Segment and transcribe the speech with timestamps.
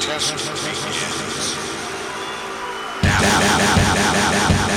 [0.00, 1.56] test begins.
[3.02, 4.67] Now, now, now, now, now, now.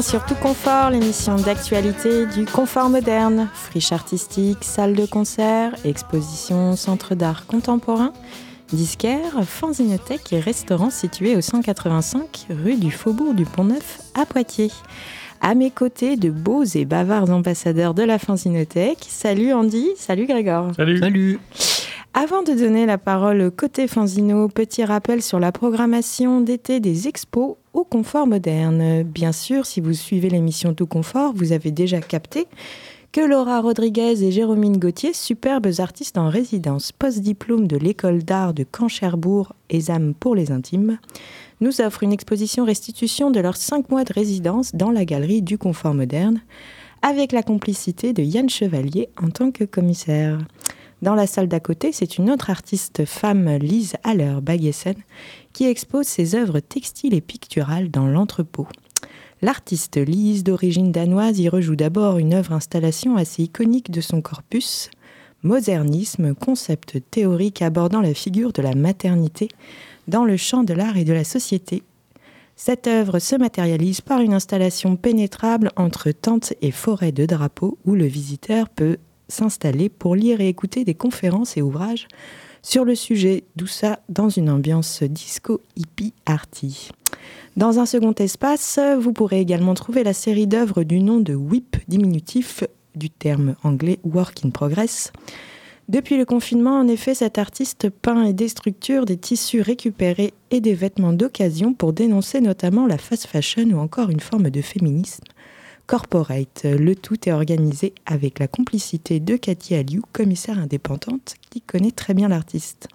[0.00, 3.48] Bien sur Tout Confort, l'émission d'actualité du confort moderne.
[3.52, 8.12] Friche artistique, salle de concert, exposition, centre d'art contemporain,
[8.72, 14.72] disquaire, fanzinothèque et restaurant situé au 185 rue du Faubourg du Pont-Neuf à Poitiers.
[15.42, 19.06] À mes côtés, de beaux et bavards ambassadeurs de la fanzinothèque.
[19.08, 20.68] Salut Andy, salut Grégor.
[20.76, 20.98] Salut.
[20.98, 21.38] Salut.
[22.12, 27.54] Avant de donner la parole côté Fanzino, petit rappel sur la programmation d'été des expos
[27.72, 29.04] au confort moderne.
[29.04, 32.48] Bien sûr, si vous suivez l'émission Tout Confort, vous avez déjà capté
[33.12, 38.64] que Laura Rodriguez et Jérôme Gauthier, superbes artistes en résidence post-diplôme de l'école d'art de
[38.76, 40.98] Caen-Cherbourg, ESAM pour les intimes,
[41.60, 45.58] nous offrent une exposition restitution de leurs cinq mois de résidence dans la galerie du
[45.58, 46.40] confort moderne,
[47.02, 50.38] avec la complicité de Yann Chevalier en tant que commissaire.
[51.02, 54.96] Dans la salle d'à côté, c'est une autre artiste femme, Lise Haller Bagessen,
[55.52, 58.68] qui expose ses œuvres textiles et picturales dans l'entrepôt.
[59.42, 64.90] L'artiste Lise, d'origine danoise, y rejoue d'abord une œuvre installation assez iconique de son corpus,
[65.42, 69.48] Modernisme, concept théorique abordant la figure de la maternité
[70.06, 71.82] dans le champ de l'art et de la société.
[72.56, 77.94] Cette œuvre se matérialise par une installation pénétrable entre tentes et forêts de drapeaux où
[77.94, 78.98] le visiteur peut
[79.30, 82.08] s'installer pour lire et écouter des conférences et ouvrages
[82.62, 86.90] sur le sujet, d'où ça dans une ambiance disco hippie arty.
[87.56, 91.76] Dans un second espace, vous pourrez également trouver la série d'œuvres du nom de WIP,
[91.88, 92.64] diminutif
[92.94, 95.12] du terme anglais Work in Progress.
[95.88, 100.74] Depuis le confinement, en effet, cet artiste peint et déstructure des tissus récupérés et des
[100.74, 105.24] vêtements d'occasion pour dénoncer notamment la fast fashion ou encore une forme de féminisme
[105.90, 106.62] corporate.
[106.66, 112.14] Le tout est organisé avec la complicité de Cathy Aliou, commissaire indépendante qui connaît très
[112.14, 112.86] bien l'artiste.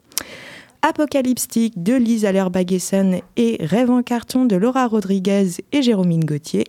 [0.82, 6.64] Apocalyptique de Lise Aller-Baguessen et Rêve en carton de Laura Rodriguez et Jérôme Gauthier.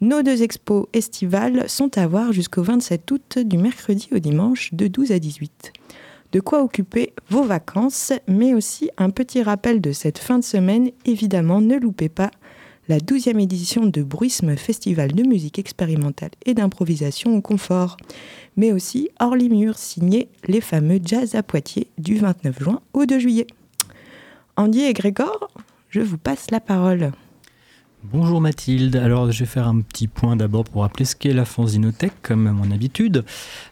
[0.00, 4.86] Nos deux expos estivales sont à voir jusqu'au 27 août du mercredi au dimanche de
[4.86, 5.72] 12 à 18.
[6.30, 10.92] De quoi occuper vos vacances, mais aussi un petit rappel de cette fin de semaine.
[11.06, 12.30] Évidemment, ne loupez pas
[12.88, 17.96] la 12e édition de Bruisme Festival de musique expérimentale et d'improvisation au confort,
[18.56, 23.18] mais aussi hors les signé les fameux Jazz à Poitiers du 29 juin au 2
[23.18, 23.46] juillet.
[24.56, 25.50] Andy et Grégor,
[25.90, 27.12] je vous passe la parole.
[28.04, 31.44] Bonjour Mathilde, alors je vais faire un petit point d'abord pour rappeler ce qu'est la
[31.44, 33.24] Fanzinothèque comme à mon habitude.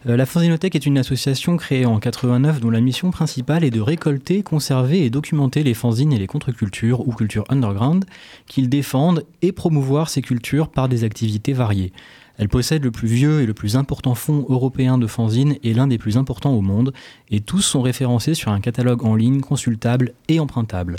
[0.08, 3.80] Euh, la Fanzinothèque est une association créée en 89 dont la mission principale est de
[3.80, 8.04] récolter, conserver et documenter les fanzines et les contre-cultures ou cultures underground
[8.46, 11.92] qu'ils défendent et promouvoir ces cultures par des activités variées.
[12.40, 15.86] Elle possède le plus vieux et le plus important fonds européen de fanzines et l'un
[15.86, 16.94] des plus importants au monde,
[17.30, 20.96] et tous sont référencés sur un catalogue en ligne consultable et empruntable.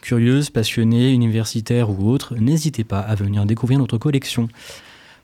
[0.00, 4.48] Curieuses, passionnées, universitaires ou autres, n'hésitez pas à venir découvrir notre collection.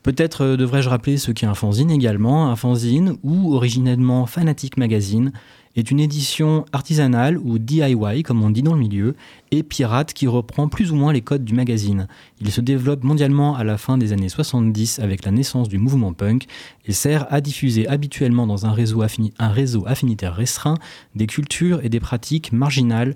[0.02, 2.48] Peut-être euh, devrais-je rappeler ce qu'est un fanzine également.
[2.48, 5.32] Un fanzine, ou originellement Fanatic Magazine,
[5.76, 9.14] est une édition artisanale ou DIY, comme on dit dans le milieu,
[9.50, 12.08] et pirate qui reprend plus ou moins les codes du magazine.
[12.40, 16.12] Il se développe mondialement à la fin des années 70 avec la naissance du mouvement
[16.12, 16.46] punk
[16.86, 20.76] et sert à diffuser habituellement dans un réseau, un réseau affinitaire restreint
[21.14, 23.14] des cultures et des pratiques marginales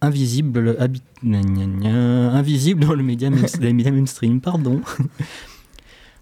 [0.00, 0.76] invisibles,
[1.24, 3.30] invisibles dans le média,
[3.90, 4.40] mainstream.
[4.40, 4.80] Pardon.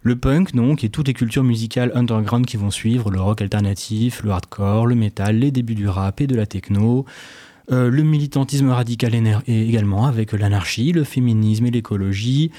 [0.03, 4.23] Le punk, donc, et toutes les cultures musicales underground qui vont suivre, le rock alternatif,
[4.23, 7.07] le hardcore, le metal, les débuts du rap et de la techno,
[7.73, 12.51] euh, le militantisme radical et également avec l'anarchie, le féminisme et l'écologie,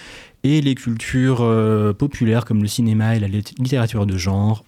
[0.44, 4.66] et les cultures euh, populaires comme le cinéma et la littérature de genre,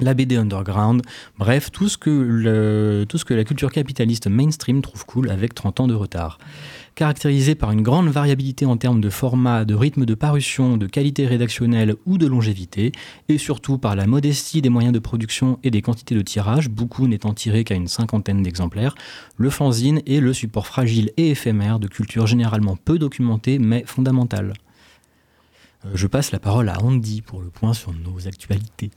[0.00, 1.02] la BD underground,
[1.38, 6.38] bref, tout ce, que la culture capitaliste mainstream trouve cool avec 30 ans de retard
[6.96, 11.26] caractérisé par une grande variabilité en termes de format, de rythme de parution, de qualité
[11.26, 12.90] rédactionnelle ou de longévité,
[13.28, 17.06] et surtout par la modestie des moyens de production et des quantités de tirage, beaucoup
[17.06, 18.94] n'étant tirés qu'à une cinquantaine d'exemplaires,
[19.36, 24.54] le fanzine est le support fragile et éphémère de culture généralement peu documentée mais fondamentale.
[25.84, 28.90] Euh, je passe la parole à Andy pour le point sur nos actualités.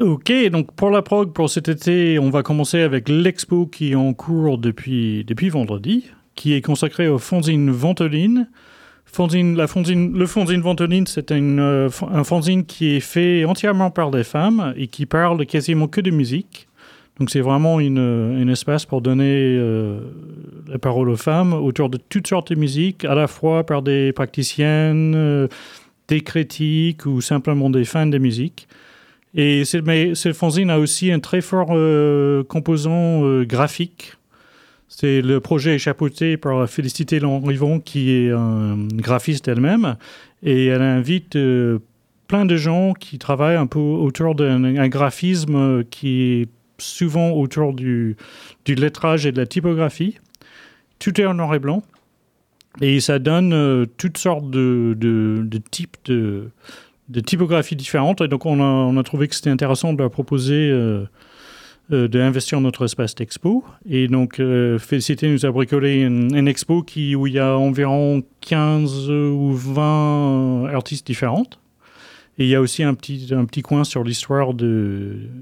[0.00, 3.94] Ok, donc pour la prog, pour cet été, on va commencer avec l'expo qui est
[3.94, 6.04] en cours depuis, depuis vendredi
[6.36, 8.48] qui est consacré aux fanzine Ventoline.
[9.06, 14.10] Fanzine, la fanzine, le fanzine Ventoline, c'est euh, un fanzine qui est fait entièrement par
[14.10, 16.68] des femmes et qui parle quasiment que de musique.
[17.18, 20.00] Donc c'est vraiment une, un espace pour donner euh,
[20.68, 24.12] la parole aux femmes autour de toutes sortes de musiques, à la fois par des
[24.12, 25.48] praticiennes, euh,
[26.08, 28.68] des critiques ou simplement des fans de musique.
[29.36, 34.14] Et mais cette fanzine a aussi un très fort euh, composant euh, graphique.
[34.88, 39.96] C'est le projet est chapeauté par Félicité Lanrivon, qui est un graphiste elle-même,
[40.42, 41.80] et elle invite euh,
[42.28, 46.48] plein de gens qui travaillent un peu autour d'un graphisme qui est
[46.78, 48.16] souvent autour du,
[48.64, 50.16] du lettrage et de la typographie.
[50.98, 51.82] Tout est en noir et blanc.
[52.80, 56.50] Et ça donne toutes sortes de, de types de,
[57.08, 58.20] de, typographies différentes.
[58.20, 61.04] Et donc, on a, trouvé que c'était intéressant de leur proposer euh,
[61.92, 63.64] euh, notre espace d'expo.
[63.88, 68.22] Et donc, euh, Félicité nous a bricolé une, expo qui, où il y a environ
[68.40, 71.60] 15 ou 20 artistes différentes.
[72.38, 74.50] Et il y a aussi un petit, un petit coin sur l'histoire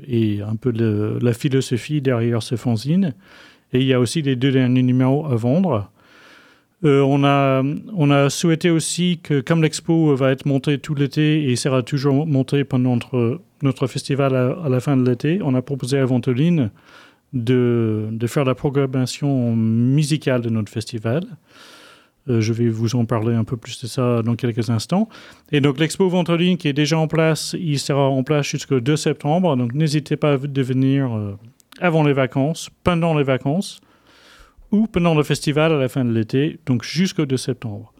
[0.06, 3.14] et un peu de la philosophie derrière ce fanzine.
[3.72, 5.90] Et il y a aussi les deux derniers numéros à vendre.
[6.84, 11.82] Euh, on, a, souhaité aussi que, comme l'expo va être montée tout l'été et sera
[11.82, 12.98] toujours montée pendant
[13.62, 16.70] notre, festival à, la fin de l'été, on a proposé à Ventoline
[17.32, 21.24] de, de faire la programmation musicale de notre festival.
[22.28, 25.08] Euh, je vais vous en parler un peu plus de ça dans quelques instants.
[25.52, 28.96] Et donc l'expo Ventoline qui est déjà en place, il sera en place jusqu'au 2
[28.96, 29.56] septembre.
[29.56, 31.36] Donc n'hésitez pas à venir euh,
[31.80, 33.80] avant les vacances, pendant les vacances
[34.74, 37.92] ou pendant le festival à la fin de l'été, donc jusqu'au 2 septembre.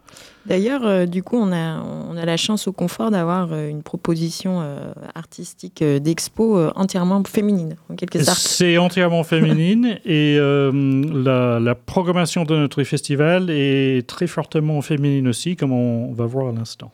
[0.45, 3.81] D'ailleurs, euh, du coup, on a, on a la chance au confort d'avoir euh, une
[3.81, 8.37] proposition euh, artistique d'expo entièrement féminine, en quelque sorte.
[8.37, 15.55] C'est entièrement féminine et la, la, programmation de notre festival est très fortement féminine aussi,
[15.55, 16.91] comme on, on va voir à l'instant.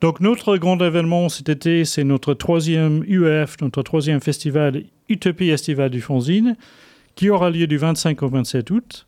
[0.00, 5.90] Donc, notre grand événement cet été, c'est notre troisième UF, notre troisième festival Utopie Estivale
[5.90, 6.56] du Fanzine
[7.14, 9.06] qui aura lieu du 25 au 27 août.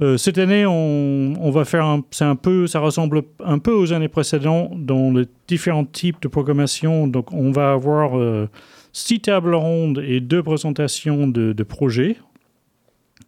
[0.00, 4.08] Euh, cette année, on, va faire un, un peu, ça ressemble un peu aux années
[4.08, 7.06] précédentes dans les différents types de programmation.
[7.06, 8.48] Donc, on va avoir euh,
[8.92, 12.16] six tables rondes et deux présentations de, de, projets.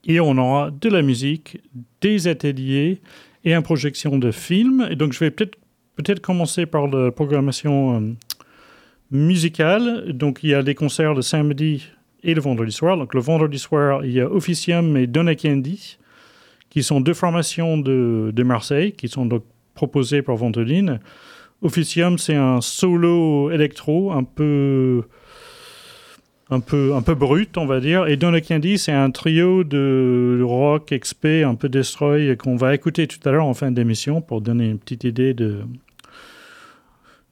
[0.06, 1.61] Et on aura de la musique,
[2.01, 3.01] des ateliers
[3.45, 4.89] et une projection de films.
[4.91, 5.59] Et donc, je vais peut-être
[5.97, 8.15] peut-être commencer par la programmation euh,
[9.11, 10.12] musicale.
[10.12, 11.89] Donc, il y a des concerts le samedi
[12.25, 12.97] et le vendredi soir.
[12.97, 15.99] Donc le vendredi soir, il y a Officium et Donna Candy,
[16.71, 19.44] qui sont deux formations de, de Marseille, qui sont donc
[19.75, 21.00] proposées par Ventoline.
[21.62, 25.03] Officium, c'est un solo électro un peu,
[26.50, 28.06] un peu, un peu brut, on va dire.
[28.06, 33.06] Et Donna Candy, c'est un trio de rock XP, un peu destroy, qu'on va écouter
[33.06, 35.61] tout à l'heure en fin d'émission pour donner une petite idée de,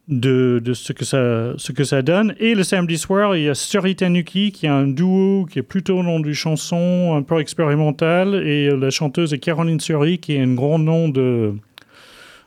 [0.08, 2.34] de, ce, que ça, ce que ça donne.
[2.38, 5.62] Et le samedi soir, il y a Suri Tanuki, qui est un duo qui est
[5.62, 8.34] plutôt nom du chanson, un peu expérimental.
[8.46, 11.54] Et la chanteuse est Caroline Suri, qui est un grand nom de,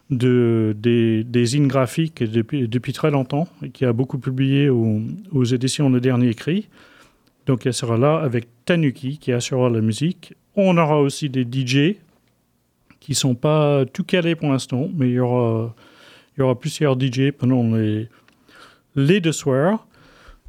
[0.10, 5.02] de, des, des in graphiques depuis, depuis très longtemps, et qui a beaucoup publié au,
[5.32, 6.68] aux éditions Le Dernier Cri.
[7.46, 10.34] Donc elle sera là avec Tanuki, qui assurera la musique.
[10.56, 11.98] On aura aussi des DJ
[13.00, 15.76] qui sont pas tout calés pour l'instant, mais il y aura
[16.38, 18.10] il y aura plusieurs DJ pendant les,
[18.96, 19.88] les deux soirs.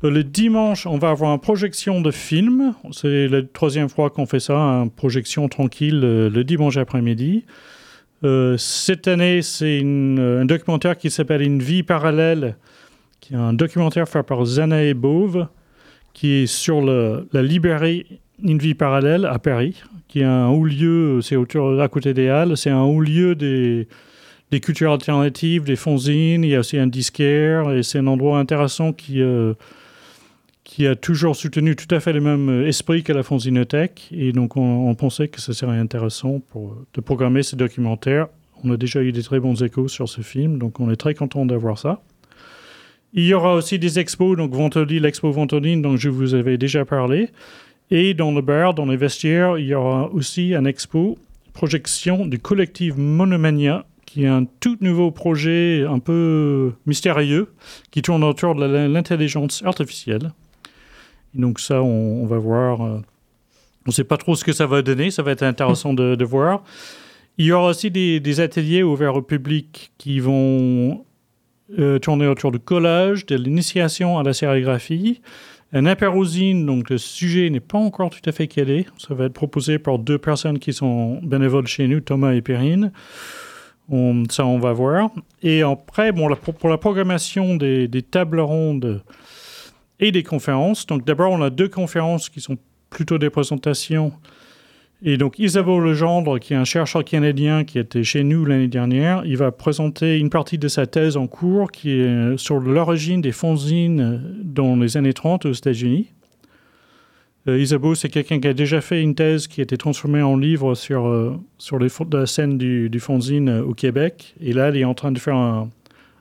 [0.03, 2.75] Le dimanche, on va avoir une projection de film.
[2.93, 7.45] C'est la troisième fois qu'on fait ça, une projection tranquille le, le dimanche après-midi.
[8.25, 12.57] Euh, cette année, c'est un documentaire qui s'appelle Une vie parallèle,
[13.21, 15.47] qui est un documentaire fait par Zana et Bove,
[16.13, 21.21] qui est sur la librairie Une vie parallèle à Paris, qui est un haut lieu,
[21.23, 23.87] c'est à côté des Halles, c'est un haut lieu des,
[24.51, 28.39] des cultures alternatives, des fanzines, il y a aussi un disquaire, et c'est un endroit
[28.39, 29.55] intéressant qui, euh,
[30.63, 34.57] qui a toujours soutenu tout à fait le même esprit que la fanzinothèque, et donc
[34.57, 38.29] on, pensait que ce serait intéressant pour, de programmer ce documentaire.
[38.63, 41.15] On a déjà eu des très bons échos sur ce film, donc on est très
[41.15, 42.03] content d'avoir ça.
[43.13, 46.85] Il y aura aussi des expos, donc vendredi, l'expo Ventoline, dont je vous avais déjà
[46.85, 47.31] parlé.
[47.91, 51.17] Et dans le bar, dans les vestiaires, il y aura aussi un expo
[51.53, 53.87] projection du collectif Monomania
[54.17, 57.53] qui est un tout nouveau projet un peu mystérieux
[57.91, 60.33] qui tourne autour de l'intelligence artificielle.
[61.35, 62.81] Donc ça, on, va voir.
[62.81, 63.01] Euh,
[63.85, 65.11] on ne sait pas trop ce que ça va donner.
[65.11, 66.65] Ça va être intéressant de, voir.
[67.37, 71.05] Il y aura aussi des, des ateliers ouverts au public qui vont
[71.79, 75.21] euh, tourner autour du collage, de l'initiation à la sérigraphie,
[75.75, 78.87] un apérosine, donc le sujet n'est pas encore tout à fait calé.
[78.97, 82.93] Ça va être proposé par deux personnes qui sont bénévoles chez nous, Thomas et Perrine.
[84.31, 85.11] Ça, on va voir.
[85.43, 86.29] Et après, bon,
[86.59, 89.03] pour la programmation des, des tables rondes
[90.01, 90.87] et des conférences.
[90.87, 92.57] Donc d'abord, on a deux conférences qui sont
[92.91, 94.13] plutôt des présentations.
[95.03, 99.23] Et donc Isabeau Legendre, qui est un chercheur canadien qui était chez nous l'année dernière,
[99.27, 103.33] il va présenter une partie de sa thèse en cours qui est sur l'origine des
[103.33, 106.13] fanzines dans les années 30 aux États-Unis.
[107.49, 110.37] Euh, Isabeau, c'est quelqu'un qui a déjà fait une thèse qui a été transformée en
[110.37, 114.35] livre sur, euh, sur les, la scène du, du fanzine euh, au Québec.
[114.41, 115.71] Et là, il est en train de faire un,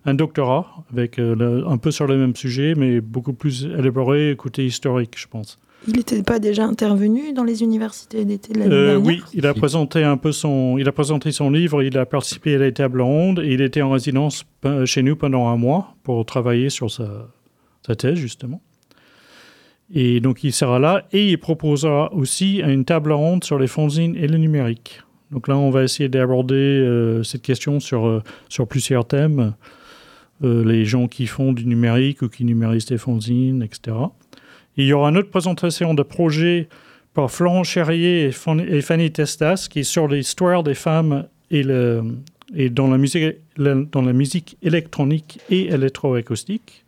[0.05, 5.13] un doctorat avec un peu sur le même sujet, mais beaucoup plus élaboré, côté historique,
[5.17, 5.57] je pense.
[5.87, 9.53] Il n'était pas déjà intervenu dans les universités d'été de l'année dernière Oui, il a
[9.53, 13.01] présenté un peu son, il a présenté son livre, il a participé à la table
[13.01, 14.45] ronde et il était en résidence
[14.85, 17.27] chez nous pendant un mois pour travailler sur sa,
[17.85, 18.61] sa thèse justement.
[19.93, 24.15] Et donc il sera là et il proposera aussi une table ronde sur les fanzines
[24.15, 25.01] et le numérique.
[25.31, 28.21] Donc là, on va essayer d'aborder euh, cette question sur, euh,
[28.69, 29.53] plusieurs thèmes.
[30.43, 33.97] Euh, les gens qui font du numérique ou qui numérisent des fanzines, etc.
[34.77, 36.69] Et il y aura une autre présentation de projet
[37.13, 42.97] par Florent Cherrier et Fanny Testas qui est sur l'histoire des femmes et dans, la
[42.97, 46.84] musique, dans la musique électronique et électroacoustique.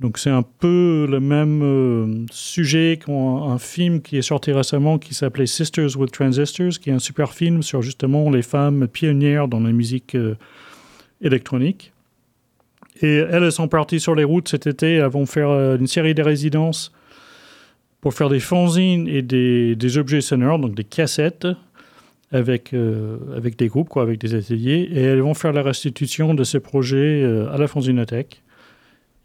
[0.00, 5.14] Donc c'est un peu le même euh, sujet qu'un film qui est sorti récemment qui
[5.14, 9.60] s'appelait Sisters with Transistors, qui est un super film sur justement les femmes pionnières dans
[9.60, 10.34] la musique euh,
[11.20, 11.92] électronique.
[13.02, 16.14] Et elles sont parties sur les routes cet été, elles vont faire euh, une série
[16.14, 16.92] de résidences
[18.00, 21.46] pour faire des fanzines et des, objets sonores, donc des cassettes
[22.32, 22.74] avec,
[23.34, 26.60] avec des groupes, quoi, avec des ateliers, et elles vont faire la restitution de ces
[26.60, 28.43] projets à la fanzinothèque.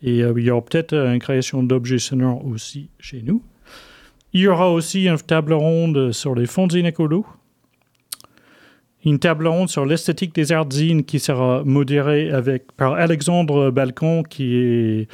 [0.01, 3.43] Et euh, il y aura peut-être une création d'objets sonores aussi chez nous.
[4.33, 7.25] Il y aura aussi une table ronde sur les fanzines écolo.
[9.05, 14.55] Une table ronde sur l'esthétique des artzines qui sera modérée avec, par Alexandre Balcon, qui
[14.55, 15.07] est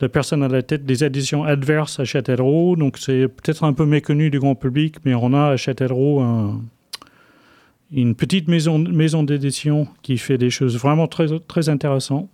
[0.00, 2.76] la personne à la tête des éditions adverses à Châtellerault.
[2.76, 6.60] Donc c'est peut-être un peu méconnu du grand public, mais on a à Châtellerault un,
[7.92, 12.28] une petite maison, maison d'édition qui fait des choses vraiment très, très intéressantes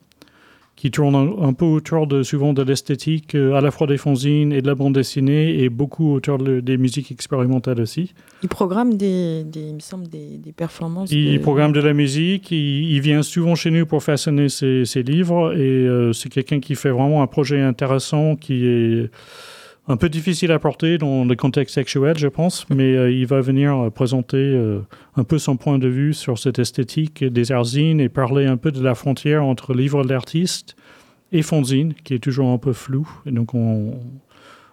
[0.76, 4.52] qui tourne un, peu autour de, souvent de l'esthétique, euh, à la fois des fanzines
[4.52, 8.12] et de la bande dessinée, et beaucoup autour de, des musiques expérimentales aussi.
[8.42, 11.10] Il programme des, des il me semble, des, des performances.
[11.10, 11.38] Il de...
[11.38, 15.54] programme de la musique, il, il, vient souvent chez nous pour façonner ses, ses livres,
[15.54, 19.10] et euh, c'est quelqu'un qui fait vraiment un projet intéressant, qui est
[19.88, 23.40] un peu difficile à porter dans le contexte sexuel, je pense, mais euh, il va
[23.40, 24.80] venir euh, présenter euh,
[25.14, 28.72] un peu son point de vue sur cette esthétique des arzines et parler un peu
[28.72, 30.74] de la frontière entre livre d'artiste
[31.30, 33.08] et fanzine, qui est toujours un peu flou.
[33.26, 34.00] Et donc, on...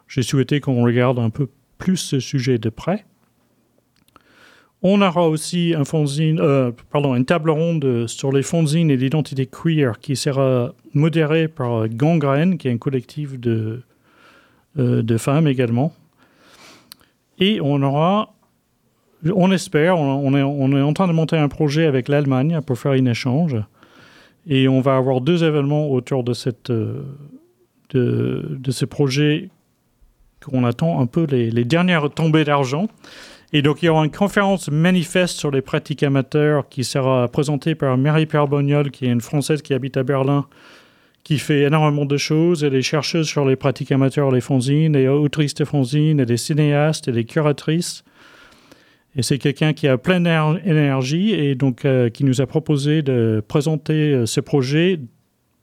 [0.08, 3.06] j'ai souhaité qu'on regarde un peu plus ce sujet de près.
[4.82, 10.74] On aura aussi un une table ronde sur les fanzines et l'identité queer qui sera
[10.94, 13.82] modérée par Gangrène, qui est un collectif de
[14.76, 15.94] de femmes également.
[17.40, 18.34] Et on aura,
[19.34, 22.78] on espère, on, est, on est en train de monter un projet avec l'Allemagne pour
[22.78, 23.58] faire un échange.
[24.48, 27.04] Et on va avoir deux événements autour de, cette, euh,
[27.92, 29.50] de, de ce projet
[30.46, 32.88] qu'on attend un peu les, les dernières tombées d'argent.
[33.54, 37.76] Et donc, il y aura une conférence manifeste sur les pratiques amateurs qui sera présentée
[37.76, 40.46] par Marie-Pierre Bognol, qui est une Française qui habite à Berlin
[41.24, 42.64] qui fait énormément de choses.
[42.64, 46.38] Elle est chercheuse sur les pratiques amateurs, les fanzines, et autrice de fanzines, et des
[46.38, 48.04] cinéastes, et des curatrices.
[49.16, 53.44] Et c'est quelqu'un qui a plein d'énergie et donc euh, qui nous a proposé de
[53.48, 55.00] présenter euh, ce projet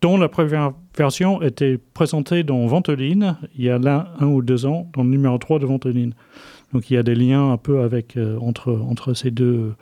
[0.01, 4.67] dont la première version était présentée dans Ventoline il y a là un ou deux
[4.67, 6.15] ans, dans le numéro 3 de Ventoline.
[6.73, 9.75] Donc il y a des liens un peu avec, euh, entre, entre ces, deux,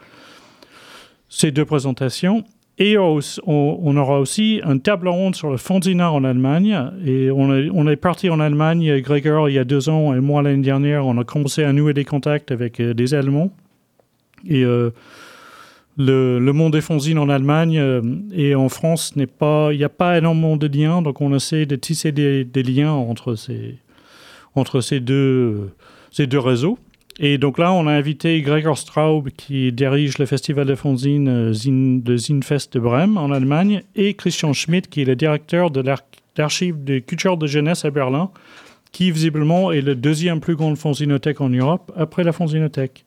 [1.28, 2.44] ces deux présentations.
[2.80, 6.78] Et on, aura aussi un table ronde sur le Fonzina en Allemagne.
[7.04, 10.62] Et on est, parti en Allemagne, Gregor, il y a deux ans, et moi l'année
[10.62, 13.52] dernière, on a commencé à nouer des contacts avec euh, des Allemands.
[14.46, 14.90] Et euh,
[15.96, 18.00] le, monde des fanzines en Allemagne euh,
[18.32, 19.26] et en France, il
[19.76, 21.02] n'y a pas énormément de liens.
[21.02, 25.72] Donc on essaie de tisser des, liens entre ces deux
[26.38, 26.78] réseaux.
[27.20, 32.00] Et donc là, on a invité Gregor Straub, qui dirige le festival de fanzine euh,
[32.00, 35.82] de Zinfest de Brême, en Allemagne, et Christian Schmidt, qui est le directeur de
[36.36, 38.30] l'archive de culture de jeunesse à Berlin,
[38.92, 43.04] qui visiblement est le deuxième plus grande fanzinothèque en Europe, après la fanzinothèque.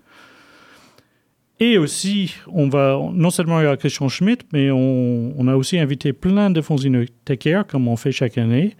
[1.61, 6.49] Et aussi, on va, non seulement il Christian Schmidt, mais on, a aussi invité plein
[6.49, 8.75] de fanzinothécaires, comme on fait chaque année,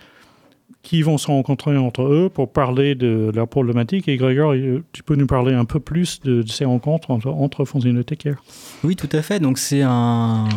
[0.83, 4.07] qui vont se rencontrer entre eux pour parler de leur problématique.
[4.07, 4.55] Et Grégoire,
[4.91, 8.43] tu peux nous parler un peu plus de, ces rencontres entre, entre fonzinothécaires
[8.83, 9.39] Oui, tout à fait.
[9.39, 10.47] Donc c'est un,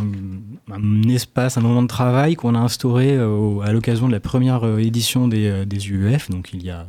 [1.09, 4.79] espace, un moment de travail qu'on a instauré euh, à l'occasion de la première euh,
[4.79, 6.87] édition des, euh, des UEF, donc il y a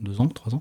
[0.00, 0.58] deux ans, trois ans.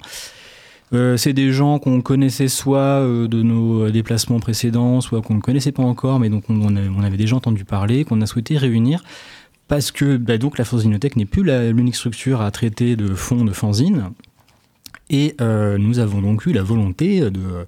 [1.18, 5.84] c'est des gens qu'on connaissait soit de nos déplacements précédents, soit qu'on ne connaissait pas
[5.84, 9.06] encore, mais donc on, on avait déjà entendu parler, qu'on a souhaité réunir
[9.68, 13.52] parce que bah, donc la fanzinothèque n'est plus l'unique structure à traiter de fonds de
[13.52, 14.12] fanzine.
[15.10, 17.68] Et euh, nous avons donc eu la volonté de,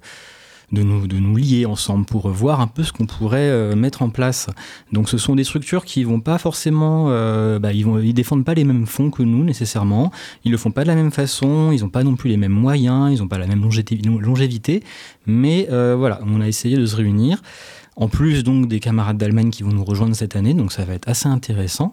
[0.72, 4.02] de, nous, de nous lier ensemble pour voir un peu ce qu'on pourrait euh, mettre
[4.02, 4.48] en place.
[4.92, 8.44] Donc ce sont des structures qui vont pas forcément, euh, bah, ils, vont, ils défendent
[8.44, 10.10] pas les mêmes fonds que nous nécessairement,
[10.44, 12.52] ils le font pas de la même façon, ils n'ont pas non plus les mêmes
[12.52, 14.82] moyens, ils n'ont pas la même longévité,
[15.26, 17.40] mais voilà, on a essayé de se réunir.
[18.00, 20.94] En plus donc des camarades d'Allemagne qui vont nous rejoindre cette année, donc ça va
[20.94, 21.90] être assez intéressant.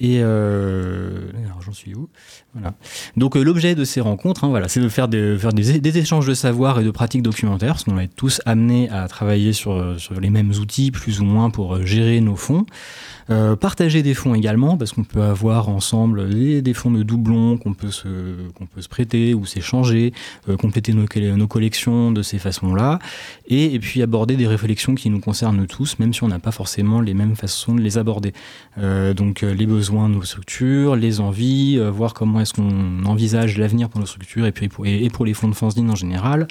[0.00, 1.30] Et euh,
[1.64, 2.08] j'en suis où?
[2.54, 2.72] Voilà.
[3.18, 6.80] Donc euh, l'objet de ces rencontres, hein, voilà, c'est de faire, des, échanges de savoir
[6.80, 10.52] et de pratiques documentaires, parce qu'on est tous amenés à travailler sur, sur les mêmes
[10.52, 12.64] outils, plus ou moins, pour euh, gérer nos fonds.
[13.30, 17.74] Euh, partager des fonds également, parce qu'on peut avoir ensemble des, fonds de doublons qu'on
[17.74, 18.08] peut, se,
[18.88, 20.12] prêter ou s'échanger,
[20.48, 22.98] euh, compléter nos, collections de ces façons-là,
[23.46, 26.50] et, et, puis aborder des réflexions qui nous concernent tous, même si on n'a pas
[26.50, 28.32] forcément les mêmes façons de les aborder.
[28.78, 33.88] Euh, donc les besoins de nos structures, les envies, voir comment est-ce qu'on envisage l'avenir
[33.88, 36.46] pour nos structures et, puis pour, les fonds de fanzine en général.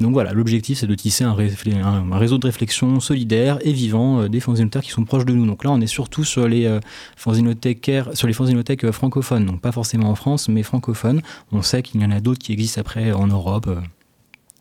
[0.00, 4.40] Donc voilà, l'objectif c'est de tisser un, réseau de réflexion solidaire et vivant euh, des
[4.40, 5.46] fanzinothèques qui sont proches de nous.
[5.46, 6.80] Donc là on est surtout sur les euh,
[7.18, 11.20] sur les fanzinothèques euh, francophones, donc pas forcément en France mais francophones.
[11.52, 13.68] On sait qu'il y en a d'autres qui existent après en Europe.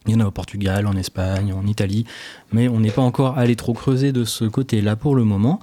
[0.08, 2.06] Il y en a au Portugal, en Espagne, en Italie,
[2.52, 5.60] mais on n'est pas encore allé trop creuser de ce côté-là pour le moment.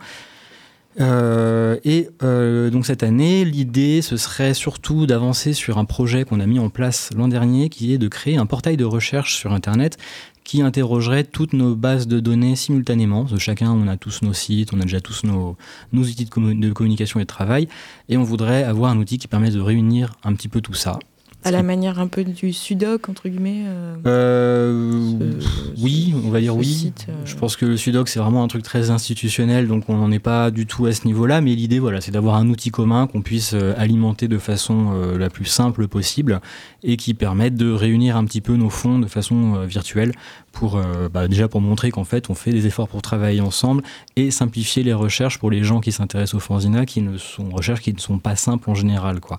[0.98, 6.40] Euh, et euh, donc cette année, l'idée, ce serait surtout d'avancer sur un projet qu'on
[6.40, 9.52] a mis en place l'an dernier, qui est de créer un portail de recherche sur
[9.52, 9.98] Internet
[10.44, 13.26] qui interrogerait toutes nos bases de données simultanément.
[13.36, 15.56] Chacun, on a tous nos sites, on a déjà tous nos,
[15.92, 17.68] nos outils de, de communication et de travail,
[18.08, 21.00] et on voudrait avoir un outil qui permet de réunir un petit peu tout ça.
[21.46, 25.30] À la manière un peu du Sudoc, entre guillemets euh, euh
[25.78, 26.92] Oui, on va dire oui.
[27.08, 27.12] Euh.
[27.24, 30.18] Je pense que le Sudoc, c'est vraiment un truc très institutionnel, donc on n'en est
[30.18, 31.40] pas du tout à ce niveau-là.
[31.40, 35.44] Mais l'idée, voilà, c'est d'avoir un outil commun qu'on puisse alimenter de façon la plus
[35.44, 36.40] simple possible
[36.82, 40.10] et qui permette de réunir un petit peu nos fonds de façon virtuelle
[40.50, 40.80] pour
[41.14, 43.84] bah, déjà pour montrer qu'en fait on fait des efforts pour travailler ensemble
[44.16, 47.82] et simplifier les recherches pour les gens qui s'intéressent au Fanzina, qui ne sont recherches
[47.82, 49.38] qui ne sont pas simples en général, quoi.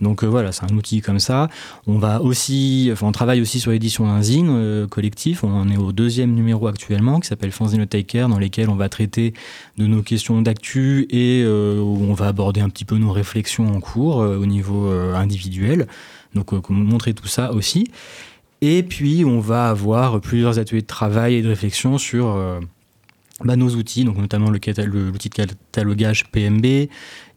[0.00, 1.48] Donc euh, voilà, c'est un outil comme ça.
[1.86, 5.44] On va aussi, on travaille aussi sur l'édition d'un zine euh, collectif.
[5.44, 8.88] On en est au deuxième numéro actuellement qui s'appelle Fanzine Care, dans lesquels on va
[8.88, 9.34] traiter
[9.78, 13.80] de nos questions d'actu et euh, on va aborder un petit peu nos réflexions en
[13.80, 15.86] cours au niveau individuel.
[16.34, 17.90] Donc montrer tout ça aussi.
[18.60, 22.36] Et puis on va avoir plusieurs ateliers de travail et de réflexion sur
[23.44, 26.88] bah, nos outils, donc notamment l'outil de catalogage PMB,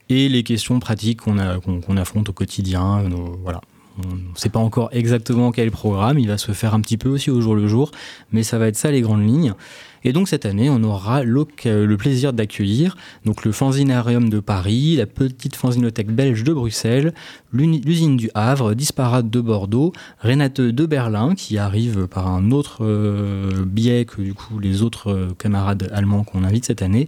[0.10, 3.00] et les questions pratiques qu'on affronte au quotidien.
[3.00, 3.10] Euh,
[3.44, 3.62] voilà.
[4.06, 7.10] On ne sait pas encore exactement quel programme, il va se faire un petit peu
[7.10, 7.90] aussi au jour le jour,
[8.32, 9.56] mais ça va être ça les grandes lignes.
[10.04, 15.08] Et donc cette année, on aura le plaisir d'accueillir donc le Fanzinarium de Paris, la
[15.08, 17.14] petite fanzinothèque belge de Bruxelles,
[17.52, 23.66] l'usine du Havre, Disparate de Bordeaux, Renate de Berlin qui arrive par un autre euh,
[23.66, 27.08] biais que du coup les autres euh, camarades allemands qu'on invite cette année,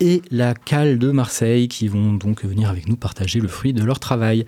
[0.00, 3.82] et la Cale de Marseille qui vont donc venir avec nous partager le fruit de
[3.82, 4.44] leur travail.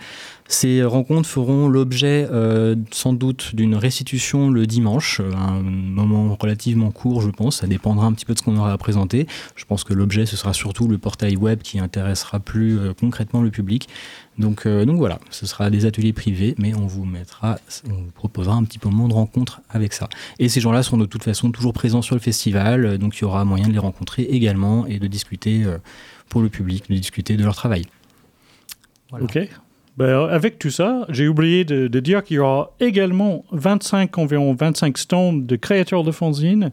[0.47, 6.91] Ces rencontres feront l'objet euh, sans doute d'une restitution le dimanche, euh, un moment relativement
[6.91, 9.27] court je pense, ça dépendra un petit peu de ce qu'on aura à présenter.
[9.57, 13.43] Je pense que l'objet ce sera surtout le portail web qui intéressera plus euh, concrètement
[13.43, 13.89] le public.
[14.39, 17.07] Donc, donc voilà, ce sera des ateliers privés, mais on vous
[18.15, 20.09] proposera un petit moment de rencontre avec ça.
[20.39, 23.25] Et ces gens-là seront de toute façon toujours présents sur le festival, donc il y
[23.25, 25.65] aura moyen de les rencontrer également et de discuter
[26.29, 27.87] pour le public, de discuter de leur travail.
[29.13, 29.39] Ok,
[29.99, 34.97] ben, avec tout ça, j'ai oublié de, dire qu'il y aura également 25, environ 25
[34.97, 36.71] stands de créateurs de fanzines.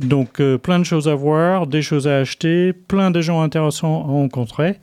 [0.00, 4.02] Donc, euh, plein de choses à voir, des choses à acheter, plein de gens intéressants
[4.02, 4.80] à rencontrer.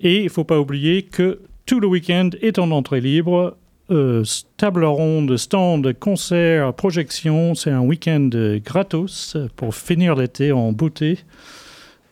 [0.00, 3.56] Et il ne faut pas oublier que tout le week-end est en entrée libre.
[3.90, 4.22] Euh,
[4.56, 7.54] table ronde, stand, concert, projection.
[7.54, 8.30] C'est un week-end
[8.64, 11.18] gratos pour finir l'été en beauté.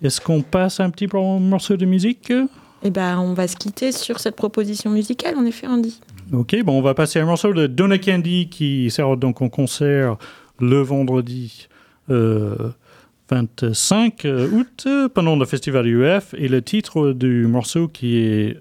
[0.03, 2.33] Est-ce qu'on passe un petit morceau de musique?
[2.83, 6.01] Eh ben, on va se quitter sur cette proposition musicale, en effet, Andy.
[6.33, 9.49] Ok, bon, on va passer à un morceau de Donna Candy qui sera donc en
[9.49, 10.17] concert
[10.61, 11.69] le vendredi
[13.29, 16.35] 25 euh, août pendant le festival UF.
[16.37, 18.61] Et le titre du morceau qui est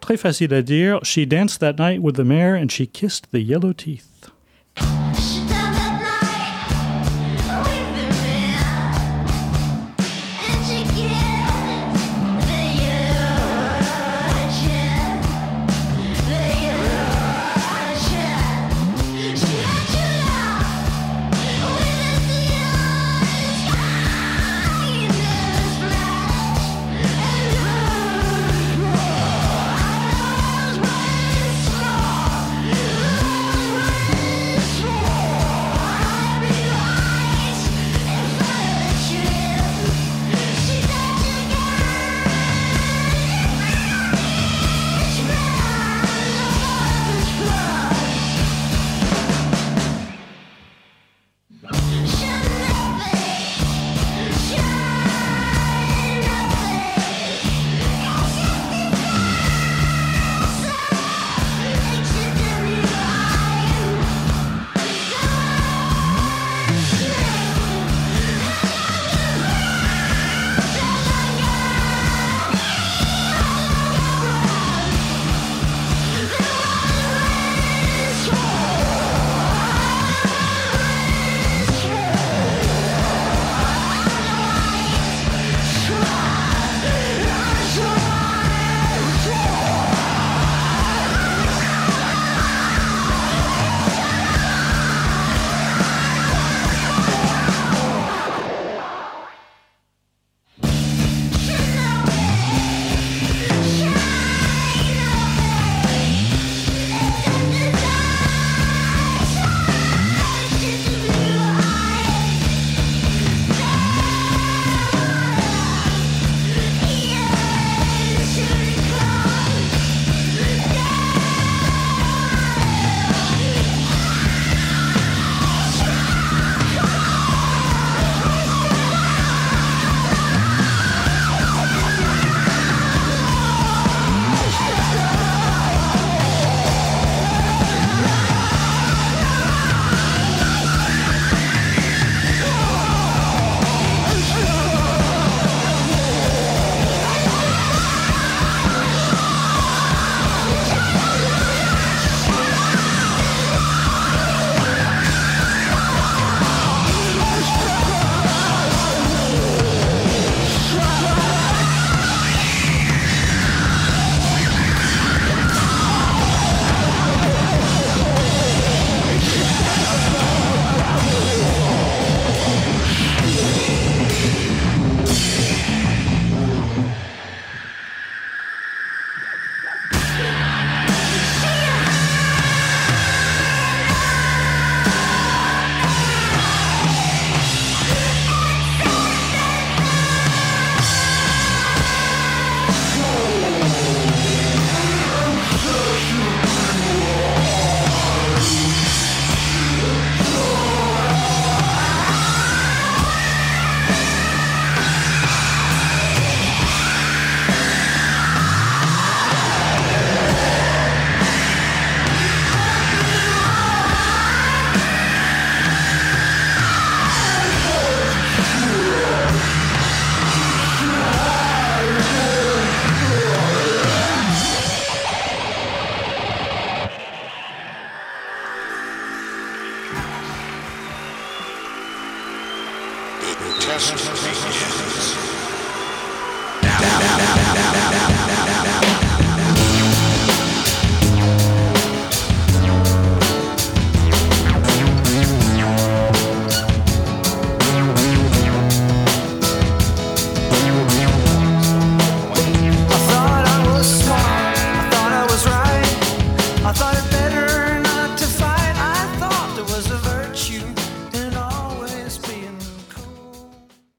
[0.00, 0.98] très facile à dire.
[1.02, 4.30] She danced that night with the mayor and she kissed the yellow teeth.